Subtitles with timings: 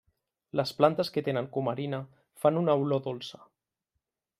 [0.59, 2.01] Les plantes que tenen cumarina
[2.45, 3.47] fan una olor dolça.